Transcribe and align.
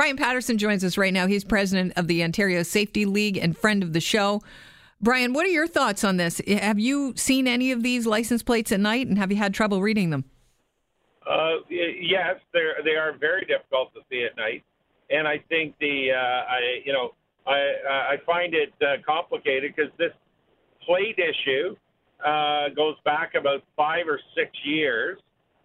Brian 0.00 0.16
Patterson 0.16 0.56
joins 0.56 0.82
us 0.82 0.96
right 0.96 1.12
now. 1.12 1.26
He's 1.26 1.44
president 1.44 1.92
of 1.94 2.06
the 2.06 2.24
Ontario 2.24 2.62
Safety 2.62 3.04
League 3.04 3.36
and 3.36 3.54
friend 3.54 3.82
of 3.82 3.92
the 3.92 4.00
show. 4.00 4.40
Brian, 4.98 5.34
what 5.34 5.44
are 5.44 5.50
your 5.50 5.66
thoughts 5.66 6.04
on 6.04 6.16
this? 6.16 6.40
Have 6.48 6.78
you 6.78 7.12
seen 7.16 7.46
any 7.46 7.70
of 7.70 7.82
these 7.82 8.06
license 8.06 8.42
plates 8.42 8.72
at 8.72 8.80
night, 8.80 9.08
and 9.08 9.18
have 9.18 9.30
you 9.30 9.36
had 9.36 9.52
trouble 9.52 9.82
reading 9.82 10.08
them? 10.08 10.24
Uh, 11.28 11.56
yes, 11.68 12.36
they 12.54 12.66
they 12.82 12.96
are 12.96 13.12
very 13.18 13.44
difficult 13.44 13.92
to 13.92 14.00
see 14.08 14.24
at 14.24 14.34
night, 14.38 14.64
and 15.10 15.28
I 15.28 15.36
think 15.50 15.74
the 15.80 16.12
uh, 16.12 16.16
I 16.16 16.80
you 16.82 16.94
know 16.94 17.12
I 17.46 18.14
I 18.14 18.16
find 18.24 18.54
it 18.54 18.72
uh, 18.80 19.02
complicated 19.06 19.74
because 19.76 19.92
this 19.98 20.12
plate 20.86 21.18
issue 21.18 21.76
uh, 22.24 22.70
goes 22.74 22.96
back 23.04 23.34
about 23.34 23.62
five 23.76 24.08
or 24.08 24.18
six 24.34 24.50
years, 24.64 25.18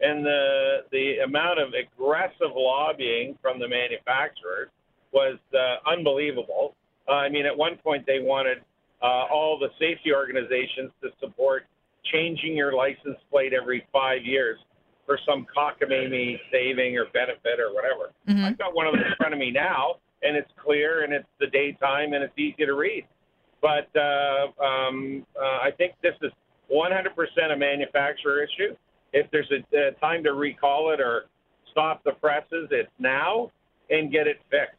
and 0.00 0.24
the 0.24 0.84
the 0.92 1.18
amount 1.24 1.58
of 1.58 1.72
aggressive 1.74 2.54
lobbying 2.54 3.38
from 3.40 3.58
the 3.58 3.68
manufacturers 3.68 4.68
was 5.12 5.38
uh, 5.54 5.90
unbelievable. 5.90 6.74
Uh, 7.08 7.12
I 7.12 7.28
mean, 7.28 7.46
at 7.46 7.56
one 7.56 7.76
point 7.78 8.04
they 8.06 8.20
wanted 8.20 8.58
uh, 9.02 9.24
all 9.32 9.58
the 9.58 9.68
safety 9.78 10.12
organizations 10.12 10.90
to 11.02 11.10
support 11.20 11.64
changing 12.12 12.56
your 12.56 12.74
license 12.74 13.18
plate 13.30 13.52
every 13.52 13.86
five 13.92 14.24
years 14.24 14.58
for 15.06 15.18
some 15.26 15.46
cockamamie 15.56 16.38
saving 16.50 16.96
or 16.98 17.06
benefit 17.12 17.60
or 17.60 17.72
whatever. 17.72 18.12
Mm-hmm. 18.28 18.44
I've 18.44 18.58
got 18.58 18.74
one 18.74 18.86
of 18.86 18.92
them 18.92 19.02
in 19.02 19.14
front 19.16 19.32
of 19.32 19.38
me 19.38 19.50
now, 19.50 19.96
and 20.22 20.36
it's 20.36 20.50
clear 20.62 21.04
and 21.04 21.12
it's 21.12 21.28
the 21.40 21.46
daytime 21.46 22.12
and 22.12 22.22
it's 22.22 22.36
easy 22.36 22.66
to 22.66 22.74
read. 22.74 23.06
But 23.62 23.88
uh, 23.96 24.62
um, 24.62 25.24
uh, 25.40 25.58
I 25.62 25.70
think 25.78 25.94
this 26.02 26.14
is 26.22 26.32
100% 26.70 27.52
a 27.52 27.56
manufacturer 27.56 28.42
issue. 28.42 28.74
If 29.12 29.30
there's 29.30 29.50
a, 29.50 29.88
a 29.88 29.92
time 29.92 30.22
to 30.24 30.32
recall 30.32 30.92
it 30.92 31.00
or 31.00 31.26
stop 31.70 32.02
the 32.04 32.12
presses, 32.12 32.68
it's 32.70 32.90
now 32.98 33.50
and 33.90 34.10
get 34.10 34.26
it 34.26 34.38
fixed. 34.50 34.76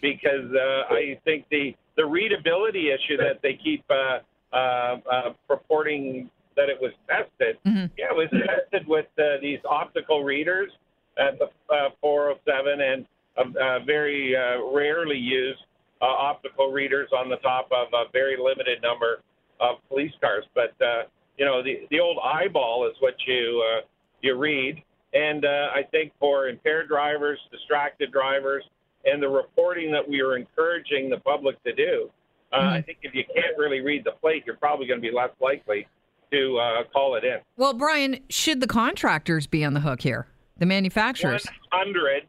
Because 0.00 0.52
uh, 0.54 0.94
I 0.94 1.18
think 1.24 1.46
the 1.50 1.74
the 1.96 2.06
readability 2.06 2.90
issue 2.90 3.16
that 3.16 3.40
they 3.42 3.58
keep 3.62 3.84
uh, 3.90 4.20
uh, 4.54 4.96
uh, 5.10 5.32
purporting 5.48 6.30
that 6.56 6.68
it 6.68 6.78
was 6.80 6.92
tested, 7.08 7.56
mm-hmm. 7.66 7.86
yeah, 7.96 8.06
it 8.10 8.16
was 8.16 8.28
tested 8.30 8.86
with 8.86 9.06
uh, 9.18 9.40
these 9.42 9.58
optical 9.68 10.22
readers 10.22 10.70
at 11.18 11.38
the 11.38 11.46
uh, 11.74 11.90
407 12.00 12.80
and 12.80 13.06
uh, 13.36 13.78
very 13.84 14.34
uh, 14.36 14.62
rarely 14.72 15.16
used 15.16 15.60
uh, 16.00 16.04
optical 16.04 16.70
readers 16.70 17.08
on 17.16 17.28
the 17.28 17.36
top 17.36 17.68
of 17.72 17.88
a 17.92 18.10
very 18.12 18.36
limited 18.36 18.82
number 18.82 19.20
of 19.60 19.76
police 19.88 20.12
cars. 20.20 20.44
But 20.54 20.74
uh, 20.84 21.02
you 21.38 21.44
know, 21.44 21.62
the 21.62 21.86
the 21.90 22.00
old 22.00 22.18
eyeball 22.22 22.88
is 22.88 22.96
what 23.00 23.14
you 23.26 23.64
uh, 23.64 23.86
you 24.20 24.36
read, 24.36 24.82
and 25.14 25.44
uh, 25.44 25.68
I 25.74 25.82
think 25.90 26.12
for 26.18 26.48
impaired 26.48 26.88
drivers, 26.88 27.38
distracted 27.50 28.12
drivers, 28.12 28.64
and 29.04 29.22
the 29.22 29.28
reporting 29.28 29.92
that 29.92 30.06
we 30.06 30.20
are 30.20 30.36
encouraging 30.36 31.08
the 31.08 31.18
public 31.18 31.62
to 31.64 31.72
do, 31.72 32.10
uh, 32.52 32.58
mm-hmm. 32.58 32.68
I 32.68 32.82
think 32.82 32.98
if 33.02 33.14
you 33.14 33.24
can't 33.34 33.56
really 33.56 33.80
read 33.80 34.04
the 34.04 34.12
plate, 34.20 34.42
you're 34.46 34.56
probably 34.56 34.86
going 34.86 35.00
to 35.00 35.08
be 35.08 35.14
less 35.14 35.30
likely 35.40 35.86
to 36.32 36.58
uh, 36.58 36.84
call 36.92 37.14
it 37.14 37.24
in. 37.24 37.38
Well, 37.56 37.72
Brian, 37.72 38.20
should 38.28 38.60
the 38.60 38.66
contractors 38.66 39.46
be 39.46 39.64
on 39.64 39.74
the 39.74 39.80
hook 39.80 40.02
here? 40.02 40.26
The 40.58 40.66
manufacturers? 40.66 41.46
100%. 41.72 42.20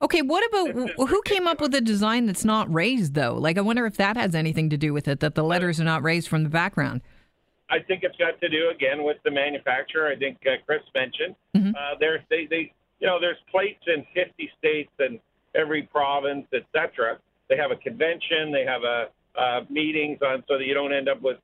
Okay, 0.00 0.22
what 0.22 0.46
about 0.46 1.08
who 1.08 1.22
came 1.22 1.46
up 1.46 1.60
with 1.60 1.74
a 1.74 1.80
design 1.80 2.26
that's 2.26 2.44
not 2.44 2.72
raised 2.72 3.14
though? 3.14 3.34
Like, 3.34 3.58
I 3.58 3.62
wonder 3.62 3.86
if 3.86 3.96
that 3.96 4.16
has 4.16 4.34
anything 4.34 4.70
to 4.70 4.76
do 4.76 4.92
with 4.92 5.08
it 5.08 5.20
that 5.20 5.34
the 5.34 5.42
letters 5.42 5.80
are 5.80 5.84
not 5.84 6.02
raised 6.02 6.28
from 6.28 6.44
the 6.44 6.48
background. 6.48 7.00
I 7.70 7.80
think 7.80 8.02
it's 8.02 8.16
got 8.16 8.40
to 8.40 8.48
do 8.48 8.70
again 8.74 9.04
with 9.04 9.18
the 9.24 9.30
manufacturer. 9.30 10.08
I 10.08 10.16
think 10.16 10.38
uh, 10.46 10.56
Chris 10.64 10.82
mentioned 10.94 11.34
mm-hmm. 11.56 11.70
uh, 11.70 11.98
there's 12.00 12.20
they, 12.30 12.46
they 12.48 12.72
you 13.00 13.06
know 13.06 13.20
there's 13.20 13.36
plates 13.50 13.82
in 13.86 14.06
50 14.14 14.50
states 14.58 14.90
and 14.98 15.18
every 15.54 15.82
province, 15.82 16.46
etc. 16.52 17.18
They 17.48 17.56
have 17.56 17.70
a 17.70 17.76
convention, 17.76 18.52
they 18.52 18.64
have 18.64 18.82
a 18.84 19.08
uh, 19.38 19.60
meetings 19.70 20.18
on 20.22 20.42
so 20.48 20.58
that 20.58 20.64
you 20.64 20.74
don't 20.74 20.92
end 20.92 21.08
up 21.08 21.22
with 21.22 21.36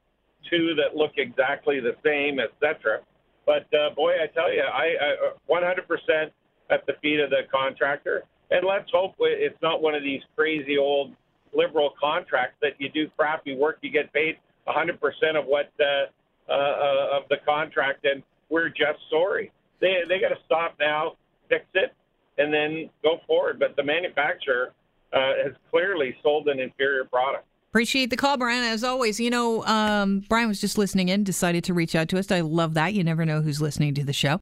two 0.50 0.75
that 0.75 0.97
look 0.97 1.12
exactly 1.17 1.80
the 1.80 1.97
same, 2.05 2.39
etc. 2.39 3.01
But 3.46 3.67
uh, 3.74 3.95
boy, 3.95 4.12
I 4.23 4.27
tell 4.27 4.52
you, 4.52 4.62
I, 4.62 4.95
I 5.01 5.33
100% 5.48 6.30
at 6.70 6.86
the 6.86 6.95
feet 7.02 7.20
of 7.20 7.30
the 7.30 7.42
contractor, 7.52 8.24
and 8.51 8.67
let's 8.67 8.91
hope 8.92 9.14
it's 9.20 9.61
not 9.62 9.83
one 9.83 9.95
of 9.95 10.02
these 10.02 10.23
crazy 10.35 10.77
old 10.79 11.12
liberal 11.55 11.92
contracts 12.01 12.56
that 12.62 12.73
you 12.79 12.89
do 12.89 13.08
crappy 13.17 13.56
work, 13.56 13.79
you 13.83 13.91
get 13.91 14.12
paid 14.12 14.39
100% 14.67 14.98
of 15.36 15.46
what 15.46 15.70
uh, 15.80 16.06
uh, 16.48 17.16
of 17.16 17.22
the 17.30 17.36
contract, 17.46 18.05
and 18.05 18.22
we're 18.48 18.68
just 18.68 18.98
sorry. 19.10 19.50
They 19.80 20.02
they 20.08 20.20
got 20.20 20.28
to 20.28 20.38
stop 20.44 20.77
now, 20.78 21.16
fix 21.48 21.64
it, 21.74 21.92
and 22.38 22.52
then 22.52 22.90
go 23.02 23.20
forward. 23.27 23.58
But 23.58 23.77
the 23.77 23.82
manufacturer 23.82 24.72
uh, 25.12 25.32
has 25.44 25.52
clearly 25.70 26.16
sold 26.22 26.48
an 26.48 26.60
inferior 26.60 27.05
product. 27.05 27.46
Appreciate 27.70 28.10
the 28.10 28.16
call, 28.16 28.36
Brian. 28.36 28.62
As 28.62 28.84
always, 28.84 29.18
you 29.18 29.30
know, 29.30 29.64
um, 29.64 30.20
Brian 30.28 30.46
was 30.46 30.60
just 30.60 30.78
listening 30.78 31.08
in, 31.08 31.24
decided 31.24 31.64
to 31.64 31.74
reach 31.74 31.96
out 31.96 32.08
to 32.10 32.18
us. 32.18 32.30
I 32.30 32.40
love 32.40 32.74
that. 32.74 32.94
You 32.94 33.02
never 33.02 33.24
know 33.24 33.40
who's 33.40 33.61
listening 33.61 33.94
to 33.94 34.05
the 34.05 34.12
show. 34.12 34.40